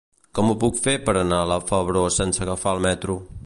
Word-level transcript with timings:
Com 0.37 0.47
ho 0.51 0.55
puc 0.63 0.79
fer 0.85 0.95
per 1.09 1.15
anar 1.21 1.43
a 1.45 1.49
la 1.51 1.59
Febró 1.67 2.03
sense 2.19 2.45
agafar 2.47 2.75
el 2.79 2.83
metro? 2.91 3.23